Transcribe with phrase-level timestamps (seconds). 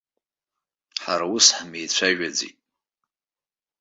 [1.03, 2.57] Ҳара ус ҳмеицәажәаӡеит.